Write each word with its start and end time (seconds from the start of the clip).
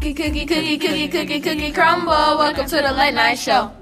Cookie, 0.00 0.14
cookie, 0.14 0.46
cookie, 0.46 0.78
cookie, 0.78 1.08
cookie, 1.08 1.40
cookie, 1.40 1.72
crumble. 1.72 2.12
Welcome 2.12 2.66
to 2.66 2.76
the 2.76 2.92
late 2.92 3.14
night 3.14 3.34
show. 3.34 3.72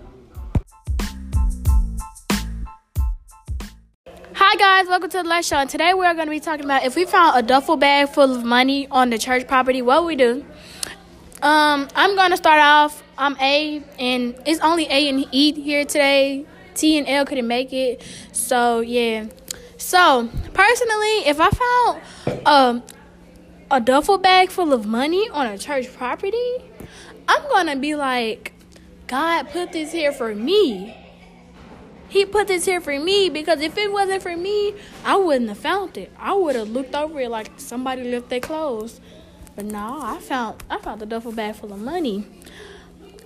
Hi 4.32 4.56
guys, 4.56 4.88
welcome 4.88 5.10
to 5.10 5.18
the 5.18 5.28
late 5.28 5.44
show. 5.44 5.56
And 5.56 5.68
today 5.68 5.92
we're 5.92 6.14
going 6.14 6.26
to 6.26 6.30
be 6.30 6.40
talking 6.40 6.64
about 6.64 6.84
if 6.84 6.96
we 6.96 7.04
found 7.04 7.38
a 7.38 7.42
duffel 7.42 7.76
bag 7.76 8.08
full 8.08 8.34
of 8.34 8.44
money 8.44 8.88
on 8.88 9.10
the 9.10 9.18
church 9.18 9.46
property, 9.46 9.82
what 9.82 10.06
we 10.06 10.16
do. 10.16 10.42
Um, 11.42 11.86
I'm 11.94 12.16
going 12.16 12.30
to 12.30 12.38
start 12.38 12.62
off. 12.62 13.02
I'm 13.18 13.36
A, 13.38 13.82
and 13.98 14.40
it's 14.46 14.60
only 14.60 14.86
A 14.86 15.10
and 15.10 15.26
E 15.32 15.52
here 15.52 15.84
today. 15.84 16.46
T 16.74 16.96
and 16.96 17.06
L 17.06 17.26
couldn't 17.26 17.46
make 17.46 17.74
it, 17.74 18.02
so 18.32 18.80
yeah. 18.80 19.26
So 19.76 20.30
personally, 20.54 21.26
if 21.26 21.38
I 21.40 21.50
found 21.50 22.46
um 22.46 22.82
a 23.70 23.80
duffel 23.80 24.18
bag 24.18 24.50
full 24.50 24.72
of 24.72 24.86
money 24.86 25.28
on 25.30 25.46
a 25.46 25.58
church 25.58 25.92
property, 25.92 26.56
I'm 27.28 27.42
gonna 27.48 27.76
be 27.76 27.94
like, 27.94 28.52
God 29.06 29.50
put 29.50 29.72
this 29.72 29.92
here 29.92 30.12
for 30.12 30.34
me. 30.34 30.96
He 32.08 32.24
put 32.24 32.46
this 32.46 32.64
here 32.64 32.80
for 32.80 32.98
me 32.98 33.28
because 33.28 33.60
if 33.60 33.76
it 33.76 33.90
wasn't 33.90 34.22
for 34.22 34.36
me, 34.36 34.74
I 35.04 35.16
wouldn't 35.16 35.48
have 35.48 35.58
found 35.58 35.98
it. 35.98 36.12
I 36.18 36.34
would 36.34 36.54
have 36.54 36.70
looked 36.70 36.94
over 36.94 37.20
it 37.20 37.30
like 37.30 37.50
somebody 37.56 38.04
left 38.04 38.28
their 38.28 38.40
clothes. 38.40 39.00
But 39.56 39.64
no, 39.64 39.98
I 40.00 40.18
found 40.20 40.62
I 40.70 40.78
found 40.78 41.00
the 41.00 41.06
duffel 41.06 41.32
bag 41.32 41.56
full 41.56 41.72
of 41.72 41.80
money. 41.80 42.26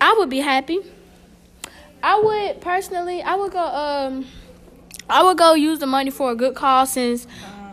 I 0.00 0.14
would 0.18 0.30
be 0.30 0.38
happy. 0.38 0.80
I 2.02 2.18
would 2.18 2.62
personally, 2.62 3.20
I 3.20 3.34
would 3.34 3.52
go 3.52 3.64
um 3.64 4.26
I 5.10 5.22
would 5.22 5.36
go 5.36 5.54
use 5.54 5.80
the 5.80 5.86
money 5.86 6.10
for 6.10 6.30
a 6.30 6.34
good 6.34 6.54
cause 6.54 6.92
since 6.92 7.26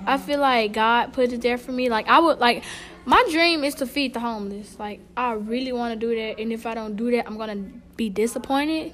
I 0.07 0.17
feel 0.17 0.39
like 0.39 0.73
God 0.73 1.13
put 1.13 1.33
it 1.33 1.41
there 1.41 1.57
for 1.57 1.71
me. 1.71 1.89
Like 1.89 2.07
I 2.07 2.19
would 2.19 2.39
like 2.39 2.63
my 3.05 3.23
dream 3.29 3.63
is 3.63 3.75
to 3.75 3.85
feed 3.85 4.13
the 4.13 4.19
homeless. 4.19 4.79
Like 4.79 5.01
I 5.15 5.33
really 5.33 5.71
want 5.73 5.93
to 5.93 5.99
do 5.99 6.15
that, 6.15 6.39
and 6.39 6.51
if 6.51 6.65
I 6.65 6.73
don't 6.73 6.95
do 6.95 7.11
that, 7.11 7.27
I'm 7.27 7.37
gonna 7.37 7.63
be 7.95 8.09
disappointed. 8.09 8.93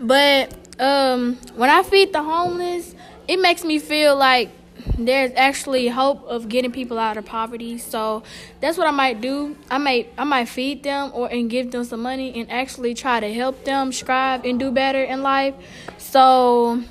But 0.00 0.54
um, 0.80 1.36
when 1.54 1.70
I 1.70 1.82
feed 1.82 2.12
the 2.12 2.22
homeless, 2.22 2.94
it 3.26 3.38
makes 3.40 3.64
me 3.64 3.78
feel 3.78 4.16
like 4.16 4.50
there's 4.96 5.32
actually 5.34 5.88
hope 5.88 6.24
of 6.24 6.48
getting 6.48 6.72
people 6.72 6.98
out 6.98 7.16
of 7.16 7.24
poverty. 7.24 7.78
So 7.78 8.22
that's 8.60 8.78
what 8.78 8.86
I 8.86 8.90
might 8.90 9.20
do. 9.20 9.56
I 9.70 9.78
might 9.78 10.12
I 10.16 10.24
might 10.24 10.48
feed 10.48 10.82
them 10.82 11.10
or 11.14 11.28
and 11.30 11.50
give 11.50 11.70
them 11.70 11.84
some 11.84 12.00
money 12.00 12.40
and 12.40 12.50
actually 12.50 12.94
try 12.94 13.20
to 13.20 13.32
help 13.32 13.64
them 13.64 13.92
strive 13.92 14.44
and 14.44 14.58
do 14.58 14.70
better 14.70 15.02
in 15.02 15.22
life. 15.22 15.54
So 15.98 16.82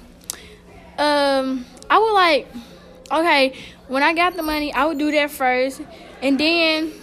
um, 0.98 1.66
I 1.90 2.00
would 2.00 2.14
like 2.14 2.48
okay, 3.12 3.54
when 3.88 4.04
I 4.04 4.14
got 4.14 4.36
the 4.36 4.44
money, 4.44 4.74
I 4.74 4.86
would 4.86 4.98
do 4.98 5.12
that 5.12 5.32
first, 5.32 5.82
and 6.22 6.40
then 6.40 6.94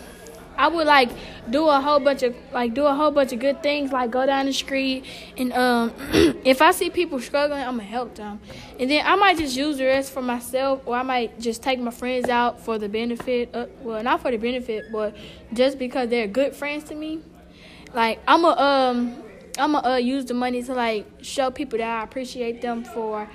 I 0.56 0.68
would 0.68 0.86
like 0.86 1.10
do 1.50 1.68
a 1.68 1.80
whole 1.80 2.00
bunch 2.00 2.22
of 2.22 2.34
like 2.52 2.74
do 2.74 2.86
a 2.86 2.94
whole 2.94 3.10
bunch 3.10 3.32
of 3.32 3.38
good 3.38 3.62
things, 3.62 3.92
like 3.92 4.10
go 4.10 4.24
down 4.24 4.46
the 4.46 4.52
street, 4.52 5.04
and 5.36 5.52
um, 5.52 5.92
if 6.44 6.62
I 6.62 6.70
see 6.70 6.90
people 6.90 7.20
struggling, 7.20 7.60
I'm 7.62 7.76
gonna 7.76 7.84
help 7.84 8.14
them, 8.14 8.40
and 8.78 8.90
then 8.90 9.04
I 9.06 9.16
might 9.16 9.38
just 9.38 9.56
use 9.56 9.78
the 9.78 9.84
rest 9.84 10.12
for 10.12 10.22
myself, 10.22 10.82
or 10.86 10.96
I 10.96 11.02
might 11.02 11.40
just 11.40 11.62
take 11.62 11.80
my 11.80 11.90
friends 11.90 12.28
out 12.28 12.60
for 12.60 12.78
the 12.78 12.88
benefit. 12.88 13.54
Of, 13.54 13.70
well, 13.80 14.02
not 14.02 14.22
for 14.22 14.30
the 14.30 14.38
benefit, 14.38 14.86
but 14.92 15.16
just 15.52 15.78
because 15.78 16.08
they're 16.08 16.28
good 16.28 16.54
friends 16.54 16.84
to 16.84 16.94
me. 16.94 17.20
Like 17.92 18.20
I'm 18.26 18.42
gonna 18.42 18.60
um, 18.60 19.22
I'm 19.58 19.72
gonna 19.72 19.88
uh, 19.88 19.96
use 19.96 20.24
the 20.24 20.34
money 20.34 20.62
to 20.62 20.74
like 20.74 21.06
show 21.22 21.50
people 21.50 21.78
that 21.78 22.00
I 22.00 22.02
appreciate 22.02 22.60
them 22.60 22.84
for 22.84 23.28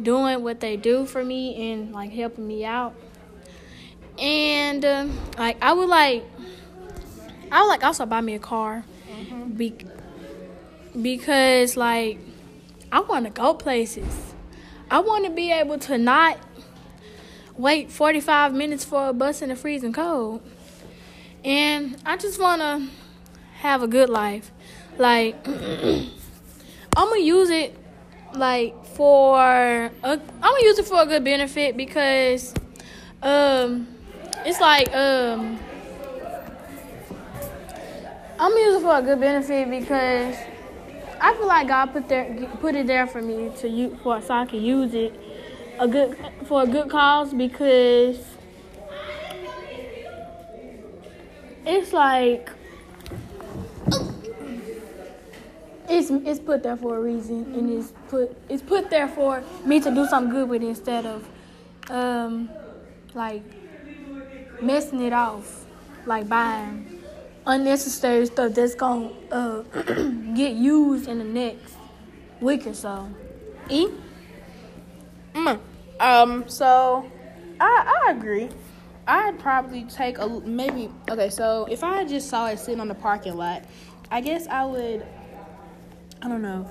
doing 0.00 0.42
what 0.42 0.60
they 0.60 0.76
do 0.76 1.06
for 1.06 1.24
me 1.24 1.72
and 1.72 1.92
like 1.92 2.12
helping 2.12 2.46
me 2.46 2.64
out. 2.64 2.94
And 4.18 4.84
uh, 4.84 5.06
like 5.38 5.62
I 5.62 5.72
would 5.72 5.88
like 5.88 6.24
I 7.50 7.62
would 7.62 7.68
like 7.68 7.84
also 7.84 8.06
buy 8.06 8.20
me 8.20 8.34
a 8.34 8.38
car. 8.38 8.84
Mm-hmm. 9.10 9.50
Be- 9.50 9.86
because 11.00 11.76
like 11.76 12.18
I 12.90 13.00
want 13.00 13.24
to 13.24 13.30
go 13.30 13.54
places. 13.54 14.34
I 14.90 15.00
want 15.00 15.24
to 15.24 15.30
be 15.30 15.50
able 15.50 15.78
to 15.80 15.96
not 15.96 16.38
wait 17.56 17.90
45 17.90 18.52
minutes 18.54 18.84
for 18.84 19.08
a 19.08 19.12
bus 19.12 19.40
in 19.42 19.48
the 19.48 19.56
freezing 19.56 19.92
cold. 19.92 20.42
And 21.44 21.96
I 22.04 22.16
just 22.16 22.40
want 22.40 22.60
to 22.60 22.88
have 23.54 23.82
a 23.82 23.88
good 23.88 24.10
life. 24.10 24.50
Like 24.98 25.36
I'm 25.46 27.08
going 27.08 27.20
to 27.20 27.26
use 27.26 27.50
it 27.50 27.76
like 28.34 28.84
for 28.84 29.38
a, 29.38 29.90
I'm 30.02 30.20
gonna 30.40 30.62
use 30.62 30.78
it 30.78 30.86
for 30.86 31.02
a 31.02 31.06
good 31.06 31.24
benefit 31.24 31.76
because 31.76 32.54
um 33.22 33.86
it's 34.44 34.60
like 34.60 34.94
um 34.94 35.58
I'm 38.38 38.50
gonna 38.50 38.60
use 38.60 38.76
it 38.76 38.82
for 38.82 38.96
a 38.96 39.02
good 39.02 39.20
benefit 39.20 39.70
because 39.70 40.36
I 41.20 41.34
feel 41.34 41.46
like 41.46 41.68
God 41.68 41.92
put 41.92 42.08
there 42.08 42.48
put 42.60 42.74
it 42.74 42.86
there 42.86 43.06
for 43.06 43.22
me 43.22 43.50
to 43.58 43.68
use 43.68 43.96
for 44.02 44.20
so 44.20 44.34
I 44.34 44.46
can 44.46 44.62
use 44.62 44.94
it 44.94 45.14
a 45.78 45.86
good 45.86 46.16
for 46.46 46.62
a 46.62 46.66
good 46.66 46.90
cause 46.90 47.32
because 47.32 48.18
it's 51.64 51.92
like 51.92 52.50
it's 55.92 56.10
it's 56.10 56.40
put 56.40 56.62
there 56.62 56.76
for 56.76 56.96
a 56.96 57.00
reason, 57.00 57.44
and 57.54 57.70
it's 57.70 57.92
put 58.08 58.36
it's 58.48 58.62
put 58.62 58.90
there 58.90 59.08
for 59.08 59.42
me 59.64 59.80
to 59.80 59.90
do 59.94 60.06
something 60.06 60.32
good 60.32 60.48
with 60.48 60.62
it 60.62 60.68
instead 60.68 61.06
of 61.06 61.28
um 61.90 62.48
like 63.14 63.42
messing 64.60 65.02
it 65.02 65.12
off, 65.12 65.66
like 66.06 66.28
buying 66.28 67.00
unnecessary 67.46 68.26
stuff 68.26 68.54
that's 68.54 68.74
gonna 68.74 69.10
uh, 69.30 69.62
get 70.34 70.54
used 70.54 71.08
in 71.08 71.18
the 71.18 71.24
next 71.24 71.74
week 72.40 72.66
or 72.66 72.74
so. 72.74 73.08
E. 73.68 73.88
Mm. 75.34 75.60
Um. 76.00 76.48
So, 76.48 77.10
I 77.60 78.04
I 78.06 78.12
agree. 78.12 78.48
I'd 79.06 79.38
probably 79.38 79.84
take 79.84 80.18
a 80.18 80.28
maybe. 80.28 80.90
Okay. 81.10 81.30
So 81.30 81.66
if 81.70 81.82
I 81.84 82.04
just 82.04 82.28
saw 82.28 82.46
it 82.46 82.58
sitting 82.58 82.80
on 82.80 82.88
the 82.88 82.94
parking 82.94 83.36
lot, 83.36 83.64
I 84.10 84.20
guess 84.20 84.46
I 84.46 84.64
would 84.64 85.04
I 86.22 86.28
don't 86.28 86.42
know. 86.42 86.70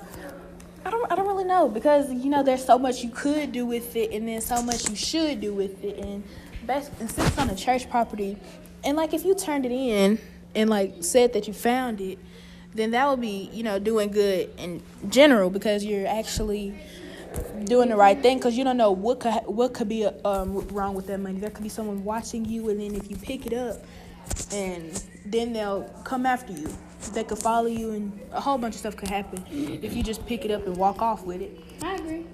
I 0.84 0.90
don't 0.90 1.12
I 1.12 1.14
don't 1.14 1.26
really 1.26 1.44
know 1.44 1.68
because 1.68 2.10
you 2.10 2.30
know 2.30 2.42
there's 2.42 2.64
so 2.64 2.78
much 2.78 3.04
you 3.04 3.10
could 3.10 3.52
do 3.52 3.66
with 3.66 3.94
it 3.94 4.10
and 4.12 4.26
then 4.26 4.40
so 4.40 4.62
much 4.62 4.88
you 4.88 4.96
should 4.96 5.40
do 5.40 5.52
with 5.52 5.84
it 5.84 5.98
and 5.98 6.24
best 6.66 6.90
and 6.98 7.10
since 7.10 7.38
on 7.38 7.50
a 7.50 7.54
church 7.54 7.88
property 7.88 8.36
and 8.82 8.96
like 8.96 9.14
if 9.14 9.24
you 9.24 9.34
turned 9.34 9.64
it 9.64 9.70
in 9.70 10.18
and 10.54 10.68
like 10.68 10.94
said 11.00 11.32
that 11.34 11.46
you 11.46 11.52
found 11.52 12.00
it 12.00 12.18
then 12.74 12.90
that 12.92 13.08
would 13.08 13.20
be 13.20 13.48
you 13.52 13.62
know 13.62 13.78
doing 13.78 14.10
good 14.10 14.50
in 14.58 14.82
general 15.08 15.50
because 15.50 15.84
you're 15.84 16.06
actually 16.08 16.74
doing 17.64 17.88
the 17.88 17.96
right 17.96 18.20
thing 18.20 18.38
because 18.38 18.56
you 18.56 18.64
don't 18.64 18.76
know 18.76 18.90
what 18.90 19.20
could 19.20 19.32
what 19.46 19.72
could 19.74 19.88
be 19.88 20.04
um, 20.24 20.66
wrong 20.68 20.94
with 20.94 21.06
that 21.06 21.18
money. 21.18 21.38
There 21.38 21.50
could 21.50 21.62
be 21.62 21.68
someone 21.68 22.04
watching 22.04 22.44
you, 22.44 22.68
and 22.68 22.80
then 22.80 22.94
if 22.94 23.10
you 23.10 23.16
pick 23.16 23.46
it 23.46 23.52
up, 23.52 23.82
and 24.52 25.02
then 25.24 25.52
they'll 25.52 25.84
come 26.04 26.26
after 26.26 26.52
you 26.52 26.68
they 27.14 27.24
could 27.24 27.38
follow 27.38 27.68
you, 27.68 27.90
and 27.90 28.20
a 28.32 28.40
whole 28.40 28.58
bunch 28.58 28.74
of 28.74 28.80
stuff 28.80 28.96
could 28.96 29.08
happen 29.08 29.44
if 29.50 29.94
you 29.94 30.02
just 30.02 30.24
pick 30.26 30.44
it 30.44 30.50
up 30.50 30.66
and 30.66 30.76
walk 30.76 31.02
off 31.02 31.24
with 31.24 31.40
it. 31.40 31.58
I 31.82 31.94
agree. 31.96 32.24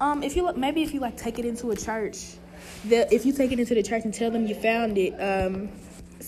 Um, 0.00 0.22
if 0.22 0.36
you 0.36 0.44
look, 0.44 0.56
maybe 0.56 0.82
if 0.82 0.94
you 0.94 1.00
like 1.00 1.16
take 1.16 1.38
it 1.38 1.44
into 1.44 1.70
a 1.70 1.76
church, 1.76 2.36
the 2.84 3.12
if 3.12 3.26
you 3.26 3.32
take 3.32 3.52
it 3.52 3.58
into 3.58 3.74
the 3.74 3.82
church 3.82 4.04
and 4.04 4.14
tell 4.14 4.30
them 4.30 4.46
you 4.46 4.54
found 4.54 4.96
it, 4.96 5.12
um, 5.20 5.68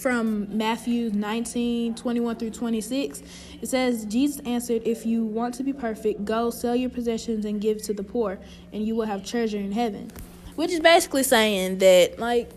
from 0.00 0.56
Matthew 0.56 1.10
19, 1.10 1.94
21 1.94 2.36
through 2.36 2.50
26, 2.50 3.22
it 3.60 3.68
says, 3.68 4.04
Jesus 4.06 4.40
answered, 4.46 4.82
If 4.84 5.04
you 5.04 5.24
want 5.24 5.54
to 5.54 5.62
be 5.62 5.72
perfect, 5.72 6.24
go 6.24 6.50
sell 6.50 6.76
your 6.76 6.90
possessions 6.90 7.44
and 7.44 7.60
give 7.60 7.82
to 7.82 7.92
the 7.92 8.02
poor, 8.02 8.38
and 8.72 8.86
you 8.86 8.94
will 8.94 9.06
have 9.06 9.24
treasure 9.24 9.58
in 9.58 9.72
heaven. 9.72 10.10
Which 10.56 10.70
is 10.70 10.80
basically 10.80 11.22
saying 11.22 11.78
that, 11.78 12.18
like, 12.18 12.50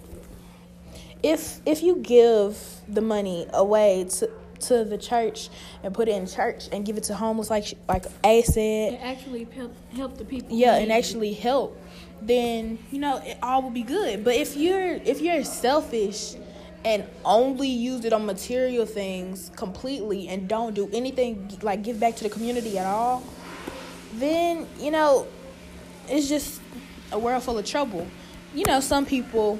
if 1.21 1.61
if 1.65 1.81
you 1.81 1.97
give 1.97 2.57
the 2.87 3.01
money 3.01 3.47
away 3.53 4.05
to 4.17 4.29
to 4.67 4.83
the 4.83 4.97
church 4.97 5.49
and 5.83 5.93
put 5.93 6.07
it 6.07 6.15
in 6.15 6.27
church 6.27 6.67
and 6.71 6.85
give 6.85 6.97
it 6.97 7.03
to 7.03 7.15
homeless, 7.15 7.49
like 7.49 7.73
like 7.87 8.05
A 8.23 8.41
said. 8.41 8.93
And 8.93 9.03
actually 9.03 9.45
help 9.45 9.75
help 9.95 10.17
the 10.17 10.25
people. 10.25 10.55
Yeah, 10.55 10.75
and 10.75 10.91
actually 10.91 11.33
help. 11.33 11.79
Then 12.21 12.79
you 12.91 12.99
know 12.99 13.21
it 13.23 13.37
all 13.41 13.61
will 13.61 13.69
be 13.69 13.83
good. 13.83 14.23
But 14.23 14.35
if 14.35 14.55
you're 14.55 14.93
if 14.93 15.21
you're 15.21 15.43
selfish 15.43 16.35
and 16.85 17.05
only 17.23 17.69
use 17.69 18.03
it 18.03 18.11
on 18.11 18.25
material 18.25 18.85
things 18.85 19.49
completely 19.55 20.27
and 20.27 20.47
don't 20.47 20.73
do 20.73 20.89
anything 20.91 21.57
like 21.61 21.81
give 21.81 21.99
back 21.99 22.15
to 22.17 22.23
the 22.23 22.29
community 22.29 22.77
at 22.77 22.85
all, 22.85 23.23
then 24.15 24.67
you 24.79 24.91
know 24.91 25.27
it's 26.09 26.27
just 26.27 26.61
a 27.11 27.19
world 27.19 27.43
full 27.43 27.57
of 27.57 27.65
trouble. 27.65 28.05
You 28.53 28.65
know, 28.65 28.79
some 28.79 29.05
people 29.05 29.59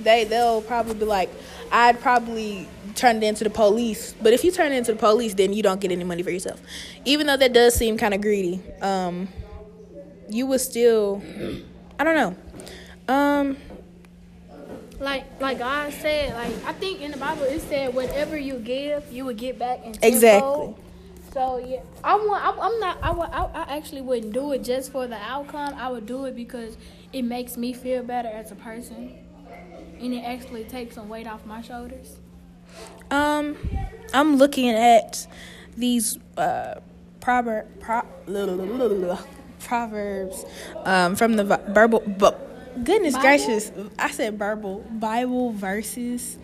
they 0.00 0.24
they'll 0.24 0.62
probably 0.62 0.94
be 0.94 1.04
like, 1.04 1.30
I'd 1.72 2.00
probably 2.00 2.68
turn 2.94 3.16
it 3.22 3.26
into 3.26 3.44
the 3.44 3.50
police. 3.50 4.14
But 4.22 4.32
if 4.32 4.44
you 4.44 4.50
turn 4.52 4.72
it 4.72 4.76
into 4.76 4.92
the 4.92 4.98
police, 4.98 5.34
then 5.34 5.52
you 5.52 5.62
don't 5.62 5.80
get 5.80 5.90
any 5.92 6.04
money 6.04 6.22
for 6.22 6.30
yourself. 6.30 6.60
Even 7.04 7.26
though 7.26 7.36
that 7.36 7.52
does 7.52 7.74
seem 7.74 7.96
kind 7.98 8.14
of 8.14 8.20
greedy, 8.20 8.60
um, 8.80 9.28
you 10.28 10.46
would 10.46 10.60
still, 10.60 11.22
I 11.98 12.04
don't 12.04 12.14
know. 12.16 13.14
Um, 13.14 13.56
like 15.00 15.24
like 15.40 15.58
God 15.58 15.92
said, 15.92 16.34
like 16.34 16.52
I 16.64 16.72
think 16.72 17.00
in 17.00 17.10
the 17.10 17.16
Bible 17.18 17.42
it 17.42 17.60
said 17.62 17.94
whatever 17.94 18.36
you 18.38 18.58
give, 18.58 19.04
you 19.12 19.24
would 19.26 19.36
get 19.36 19.58
back 19.58 19.84
in 19.84 19.94
Exactly. 20.02 20.74
So 21.32 21.58
yeah, 21.58 21.80
I 22.02 22.14
want. 22.14 22.44
I, 22.44 22.50
I'm 22.50 22.80
not. 22.80 22.98
I, 23.02 23.10
would- 23.10 23.30
I 23.30 23.64
I 23.64 23.76
actually 23.76 24.02
wouldn't 24.02 24.32
do 24.32 24.52
it 24.52 24.62
just 24.62 24.92
for 24.92 25.06
the 25.06 25.16
outcome. 25.16 25.74
I 25.74 25.90
would 25.90 26.06
do 26.06 26.24
it 26.26 26.36
because 26.36 26.76
it 27.12 27.22
makes 27.22 27.56
me 27.56 27.72
feel 27.72 28.02
better 28.04 28.28
as 28.28 28.52
a 28.52 28.54
person, 28.54 29.12
and 30.04 30.12
it 30.14 30.22
actually 30.22 30.64
takes 30.64 30.94
some 30.94 31.08
weight 31.08 31.26
off 31.26 31.46
my 31.46 31.62
shoulders. 31.62 32.18
Um, 33.10 33.56
I'm 34.12 34.36
looking 34.36 34.70
at 34.70 35.26
these 35.76 36.18
uh 36.36 36.74
proverb 37.20 37.66
pro, 37.80 38.02
proverbs 39.60 40.44
um 40.84 41.16
from 41.16 41.34
the 41.34 41.44
Bi- 41.44 41.56
Bible. 41.72 42.00
Bu- 42.00 42.30
goodness 42.84 43.14
Bible? 43.14 43.22
gracious, 43.22 43.72
I 43.98 44.10
said 44.10 44.38
Bible 44.38 44.84
Bible 44.90 45.52
verses 45.52 46.38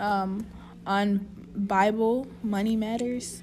um 0.00 0.46
on 0.86 1.26
Bible 1.54 2.26
Money 2.42 2.76
Matters. 2.76 3.42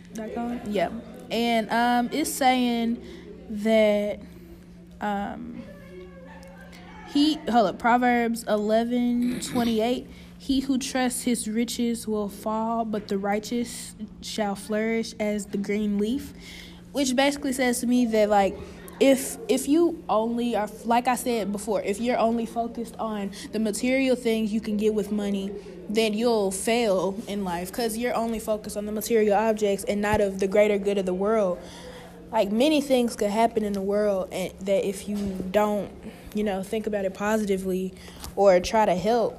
Yeah, 0.67 0.89
and 1.29 1.69
um 1.69 2.09
it's 2.11 2.31
saying 2.31 3.01
that 3.49 4.19
um 4.99 5.61
he 7.13 7.39
hold 7.49 7.67
up 7.67 7.79
Proverbs 7.79 8.43
eleven 8.47 9.39
twenty 9.41 9.81
eight. 9.81 10.07
He 10.37 10.61
who 10.61 10.77
trusts 10.77 11.23
his 11.23 11.47
riches 11.49 12.07
will 12.07 12.29
fall, 12.29 12.85
but 12.85 13.09
the 13.09 13.17
righteous 13.17 13.93
shall 14.21 14.55
flourish 14.55 15.13
as 15.19 15.47
the 15.47 15.57
green 15.57 15.97
leaf. 15.97 16.33
Which 16.91 17.15
basically 17.15 17.53
says 17.53 17.81
to 17.81 17.87
me 17.87 18.05
that 18.07 18.29
like 18.29 18.57
if 18.99 19.37
if 19.47 19.67
you 19.67 20.03
only 20.09 20.55
are 20.55 20.69
like 20.85 21.07
I 21.07 21.15
said 21.15 21.51
before, 21.51 21.81
if 21.81 21.99
you're 21.99 22.17
only 22.17 22.45
focused 22.45 22.95
on 22.97 23.31
the 23.51 23.59
material 23.59 24.15
things 24.15 24.53
you 24.53 24.61
can 24.61 24.77
get 24.77 24.93
with 24.93 25.11
money, 25.11 25.51
then 25.89 26.13
you'll 26.13 26.51
fail 26.51 27.15
in 27.27 27.43
life 27.43 27.69
because 27.69 27.97
you're 27.97 28.15
only 28.15 28.39
focused 28.39 28.77
on 28.77 28.85
the 28.85 28.91
material 28.91 29.37
objects 29.37 29.83
and 29.85 30.01
not 30.01 30.21
of 30.21 30.39
the 30.39 30.47
greater 30.47 30.77
good 30.77 30.97
of 30.97 31.05
the 31.05 31.13
world 31.13 31.59
like 32.31 32.51
many 32.51 32.81
things 32.81 33.15
could 33.15 33.29
happen 33.29 33.63
in 33.63 33.73
the 33.73 33.81
world 33.81 34.29
and 34.31 34.53
that 34.61 34.87
if 34.87 35.07
you 35.07 35.17
don't 35.51 35.91
you 36.33 36.43
know 36.43 36.61
think 36.63 36.87
about 36.87 37.05
it 37.05 37.13
positively 37.13 37.93
or 38.35 38.59
try 38.59 38.85
to 38.85 38.95
help 38.95 39.35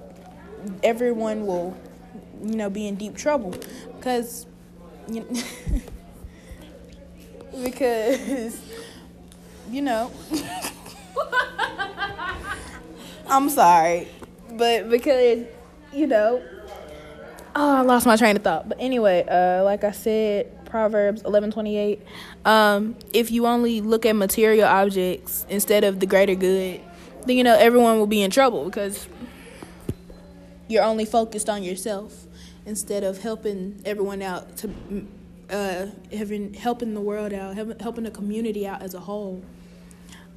everyone 0.83 1.47
will 1.47 1.77
you 2.45 2.57
know 2.57 2.71
be 2.71 2.87
in 2.87 2.97
deep 2.97 3.17
trouble 3.17 3.55
because 3.97 4.47
you 5.09 5.21
know, 5.21 5.43
because 7.65 8.61
you 9.71 9.83
know 9.83 10.11
i'm 13.29 13.49
sorry 13.49 14.09
but 14.53 14.89
because 14.91 15.45
you 15.93 16.07
know 16.07 16.43
Oh, 17.53 17.79
I 17.79 17.81
lost 17.81 18.07
my 18.07 18.17
train 18.17 18.37
of 18.37 18.43
thought. 18.43 18.69
But 18.69 18.79
anyway, 18.81 19.25
uh, 19.29 19.65
like 19.65 19.83
I 19.83 19.91
said, 19.91 20.53
Proverbs 20.70 21.22
eleven 21.22 21.50
twenty 21.50 21.76
eight. 21.76 22.00
Um, 22.44 22.96
if 23.12 23.31
you 23.31 23.46
only 23.46 23.81
look 23.81 24.06
at 24.06 24.14
material 24.14 24.69
objects 24.69 25.44
instead 25.49 25.84
of 25.84 26.00
the 26.00 26.06
greater 26.06 26.34
good, 26.34 26.81
then 27.26 27.37
you 27.37 27.44
know 27.44 27.56
everyone 27.58 27.99
will 27.99 28.06
be 28.06 28.22
in 28.22 28.31
trouble 28.31 28.64
because 28.64 29.08
you're 30.69 30.84
only 30.84 31.05
focused 31.05 31.49
on 31.49 31.62
yourself 31.62 32.26
instead 32.64 33.02
of 33.02 33.20
helping 33.20 33.82
everyone 33.84 34.22
out 34.22 34.56
to 34.58 34.72
uh 35.50 35.87
having 36.12 36.55
helping 36.55 36.94
the 36.94 37.00
world 37.00 37.32
out, 37.32 37.56
helping 37.56 38.05
the 38.05 38.11
community 38.11 38.67
out 38.67 38.81
as 38.81 38.94
a 38.94 39.00
whole. 39.00 39.43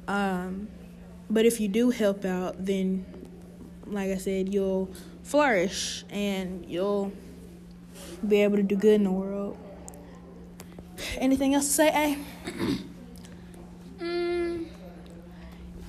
Um, 0.08 0.68
but 1.30 1.46
if 1.46 1.60
you 1.60 1.68
do 1.68 1.90
help 1.90 2.24
out, 2.24 2.64
then 2.64 3.06
like 3.86 4.10
I 4.10 4.16
said, 4.16 4.52
you'll 4.52 4.90
flourish 5.22 6.04
and 6.10 6.64
you'll 6.66 7.12
be 8.26 8.42
able 8.42 8.56
to 8.56 8.62
do 8.62 8.76
good 8.76 8.94
in 8.94 9.04
the 9.04 9.12
world. 9.12 9.56
Anything 11.18 11.54
else 11.54 11.66
to 11.66 11.72
say, 11.72 11.88
A? 11.88 12.18
Mm, 14.02 14.66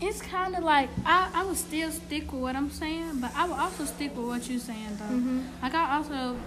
it's 0.01 0.21
kind 0.21 0.55
of 0.55 0.63
like 0.63 0.89
I, 1.05 1.31
I 1.33 1.45
would 1.45 1.57
still 1.57 1.91
stick 1.91 2.31
with 2.31 2.41
what 2.41 2.55
I'm 2.55 2.69
saying, 2.69 3.19
but 3.19 3.31
I 3.35 3.45
would 3.47 3.57
also 3.57 3.85
stick 3.85 4.15
with 4.15 4.25
what 4.27 4.49
you're 4.49 4.59
saying 4.59 4.97
though. 4.99 5.15
Mhm. 5.15 5.43
Like 5.61 5.73
I 5.73 5.97
also, 5.97 6.37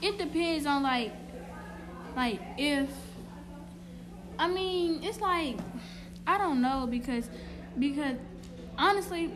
it 0.00 0.18
depends 0.18 0.66
on 0.66 0.82
like, 0.82 1.12
like 2.16 2.40
if, 2.58 2.88
I 4.38 4.48
mean, 4.48 5.02
it's 5.02 5.20
like, 5.20 5.56
I 6.26 6.38
don't 6.38 6.60
know 6.62 6.86
because, 6.90 7.28
because 7.78 8.16
honestly, 8.78 9.30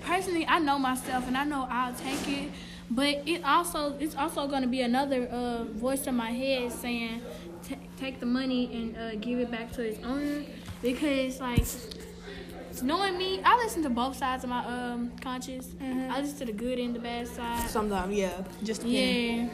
personally, 0.00 0.46
I 0.46 0.58
know 0.58 0.78
myself 0.78 1.26
and 1.28 1.36
I 1.36 1.44
know 1.44 1.66
I'll 1.70 1.94
take 1.94 2.26
it. 2.28 2.50
But 2.90 3.22
it 3.26 3.42
also 3.42 3.96
it's 3.98 4.14
also 4.14 4.46
going 4.48 4.60
to 4.62 4.68
be 4.68 4.82
another 4.82 5.26
uh, 5.26 5.64
voice 5.64 6.06
in 6.06 6.14
my 6.14 6.30
head 6.30 6.70
saying, 6.72 7.22
"Ta- 7.22 7.22
take 8.02 8.18
the 8.20 8.26
money 8.26 8.62
and 8.72 8.96
uh, 8.96 9.14
give 9.16 9.38
it 9.38 9.50
back 9.50 9.70
to 9.72 9.82
its 9.82 10.04
owner, 10.04 10.42
because 10.82 11.40
like 11.40 11.64
knowing 12.82 13.16
me, 13.16 13.40
I 13.44 13.56
listen 13.56 13.82
to 13.84 13.90
both 13.90 14.16
sides 14.16 14.42
of 14.44 14.50
my 14.50 14.64
um 14.66 15.12
conscience. 15.20 15.68
I 15.80 16.20
listen 16.20 16.38
to 16.38 16.44
the 16.46 16.52
good 16.64 16.78
and 16.78 16.94
the 16.96 17.00
bad 17.00 17.28
side. 17.28 17.68
Sometimes, 17.70 18.12
yeah. 18.14 18.42
Just 18.62 18.82
Yeah. 18.84 19.48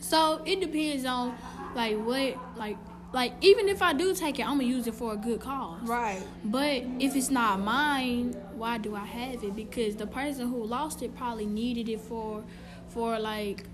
So 0.00 0.42
it 0.44 0.60
depends 0.60 1.04
on 1.04 1.36
like 1.74 1.96
what 1.98 2.36
like 2.56 2.76
like 3.12 3.32
even 3.40 3.68
if 3.68 3.80
I 3.80 3.92
do 3.92 4.14
take 4.14 4.38
it, 4.40 4.42
I'm 4.42 4.58
gonna 4.58 4.64
use 4.64 4.86
it 4.86 4.94
for 4.94 5.12
a 5.12 5.16
good 5.16 5.40
cause. 5.40 5.80
Right. 5.82 6.22
But 6.44 6.82
if 6.98 7.14
it's 7.14 7.30
not 7.30 7.60
mine, 7.60 8.32
why 8.56 8.78
do 8.78 8.96
I 8.96 9.04
have 9.04 9.44
it? 9.44 9.54
Because 9.54 9.94
the 9.96 10.06
person 10.06 10.48
who 10.48 10.64
lost 10.64 11.02
it 11.02 11.16
probably 11.16 11.46
needed 11.46 11.88
it 11.88 12.00
for, 12.00 12.42
for 12.88 13.18
like, 13.18 13.64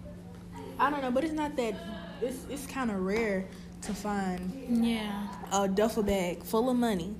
I 0.78 0.90
don't 0.90 1.00
know, 1.00 1.10
but 1.10 1.24
it's 1.24 1.32
not 1.32 1.56
that. 1.56 1.74
It's 2.22 2.44
it's 2.50 2.66
kind 2.66 2.90
of 2.90 3.00
rare 3.00 3.46
to 3.82 3.94
find 3.94 4.84
yeah, 4.86 5.26
a 5.52 5.68
duffel 5.68 6.02
bag 6.02 6.42
full 6.44 6.68
of 6.70 6.76
money 6.76 7.14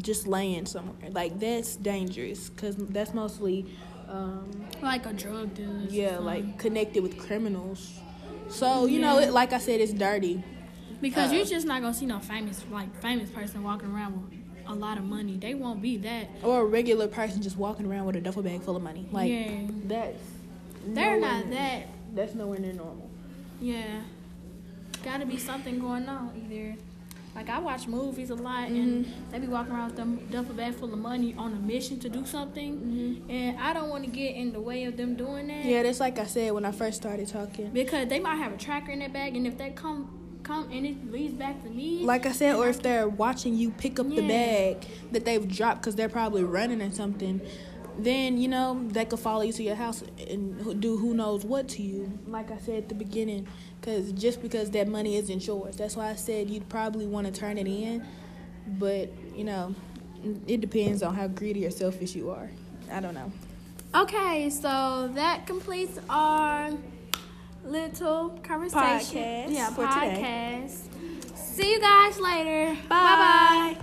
just 0.00 0.26
laying 0.26 0.66
somewhere. 0.66 1.10
Like 1.10 1.38
that's 1.40 1.76
dangerous 1.76 2.48
because 2.50 2.76
that's 2.76 3.12
mostly, 3.14 3.66
um, 4.08 4.66
like 4.82 5.06
a 5.06 5.12
drug 5.12 5.54
dealer. 5.54 5.82
yeah, 5.88 6.18
like 6.18 6.58
connected 6.58 7.02
with 7.02 7.18
criminals. 7.18 7.92
So 8.48 8.86
you 8.86 8.98
know, 9.00 9.18
it, 9.18 9.30
like 9.32 9.52
I 9.52 9.58
said, 9.58 9.80
it's 9.80 9.92
dirty. 9.92 10.42
because 11.00 11.30
uh, 11.30 11.34
you're 11.36 11.44
just 11.44 11.66
not 11.66 11.80
gonna 11.82 11.94
see 11.94 12.06
no 12.06 12.18
famous 12.18 12.64
like 12.70 12.94
famous 13.00 13.30
person 13.30 13.62
walking 13.62 13.90
around 13.92 14.14
with 14.30 14.38
a 14.66 14.74
lot 14.74 14.98
of 14.98 15.04
money. 15.04 15.36
They 15.36 15.54
won't 15.54 15.80
be 15.82 15.96
that. 15.98 16.28
Or 16.42 16.60
a 16.62 16.64
regular 16.64 17.08
person 17.08 17.42
just 17.42 17.56
walking 17.56 17.86
around 17.90 18.06
with 18.06 18.16
a 18.16 18.20
duffel 18.20 18.42
bag 18.42 18.62
full 18.62 18.76
of 18.76 18.82
money. 18.82 19.08
Like 19.10 19.30
Yeah. 19.30 19.60
that's 19.86 20.22
They're 20.86 21.18
not 21.20 21.46
near- 21.46 21.54
that. 21.56 21.86
That's 22.14 22.34
nowhere 22.34 22.58
near 22.58 22.72
normal. 22.72 23.08
Yeah, 23.60 24.00
gotta 25.02 25.26
be 25.26 25.36
something 25.36 25.78
going 25.78 26.08
on 26.08 26.32
either. 26.36 26.76
Like 27.34 27.48
I 27.48 27.60
watch 27.60 27.86
movies 27.86 28.30
a 28.30 28.34
lot, 28.34 28.68
and 28.68 29.06
mm-hmm. 29.06 29.30
they 29.30 29.38
be 29.38 29.46
walking 29.46 29.72
around 29.72 29.88
with 29.88 29.96
them 29.96 30.26
duffel 30.30 30.54
bag 30.54 30.74
full 30.74 30.92
of 30.92 30.98
money 30.98 31.34
on 31.38 31.52
a 31.52 31.56
mission 31.56 32.00
to 32.00 32.08
do 32.08 32.26
something, 32.26 32.76
mm-hmm. 32.76 33.30
and 33.30 33.58
I 33.58 33.72
don't 33.72 33.88
want 33.88 34.04
to 34.04 34.10
get 34.10 34.34
in 34.34 34.52
the 34.52 34.60
way 34.60 34.84
of 34.84 34.96
them 34.96 35.14
doing 35.14 35.46
that. 35.46 35.64
Yeah, 35.64 35.84
that's 35.84 36.00
like 36.00 36.18
I 36.18 36.24
said 36.24 36.52
when 36.52 36.64
I 36.64 36.72
first 36.72 36.96
started 36.96 37.28
talking. 37.28 37.70
because 37.70 38.08
they 38.08 38.18
might 38.18 38.36
have 38.36 38.52
a 38.52 38.56
tracker 38.56 38.90
in 38.90 38.98
their 38.98 39.08
bag, 39.08 39.36
and 39.36 39.46
if 39.46 39.56
they 39.56 39.70
come 39.70 40.16
come 40.42 40.68
and 40.72 40.86
it 40.86 41.12
leads 41.12 41.34
back 41.34 41.62
to 41.62 41.70
me, 41.70 42.02
Like 42.02 42.26
I 42.26 42.32
said, 42.32 42.56
or 42.56 42.68
if 42.68 42.82
they're 42.82 43.08
watching 43.08 43.54
you 43.54 43.70
pick 43.70 44.00
up 44.00 44.08
the 44.08 44.26
bag 44.26 44.84
that 45.12 45.24
they've 45.24 45.46
dropped 45.46 45.82
because 45.82 45.94
they're 45.94 46.08
probably 46.08 46.42
running 46.42 46.82
or 46.82 46.90
something, 46.90 47.40
then 47.98 48.38
you 48.38 48.48
know 48.48 48.80
they 48.88 49.04
could 49.04 49.18
follow 49.18 49.42
you 49.42 49.52
to 49.52 49.62
your 49.62 49.74
house 49.74 50.02
and 50.28 50.80
do 50.80 50.96
who 50.96 51.14
knows 51.14 51.44
what 51.44 51.68
to 51.70 51.82
you. 51.82 52.18
Like 52.26 52.50
I 52.50 52.58
said 52.58 52.76
at 52.76 52.88
the 52.88 52.94
beginning, 52.94 53.46
because 53.80 54.12
just 54.12 54.42
because 54.42 54.70
that 54.72 54.88
money 54.88 55.16
isn't 55.16 55.46
yours, 55.46 55.76
that's 55.76 55.96
why 55.96 56.10
I 56.10 56.14
said 56.14 56.50
you'd 56.50 56.68
probably 56.68 57.06
want 57.06 57.26
to 57.26 57.32
turn 57.32 57.58
it 57.58 57.66
in. 57.66 58.06
But 58.66 59.10
you 59.34 59.44
know, 59.44 59.74
it 60.46 60.60
depends 60.60 61.02
on 61.02 61.14
how 61.14 61.28
greedy 61.28 61.66
or 61.66 61.70
selfish 61.70 62.14
you 62.14 62.30
are. 62.30 62.50
I 62.90 63.00
don't 63.00 63.14
know. 63.14 63.32
Okay, 63.94 64.50
so 64.50 65.10
that 65.14 65.46
completes 65.46 65.98
our 66.08 66.70
little 67.64 68.30
conversation. 68.42 69.48
Podcast 69.48 69.50
yeah, 69.50 69.70
for 69.70 69.86
today. 69.86 70.64
podcast. 70.64 71.36
See 71.36 71.72
you 71.72 71.80
guys 71.80 72.18
later. 72.18 72.74
Bye. 72.88 72.88
Bye 72.88 73.16
bye. 73.16 73.76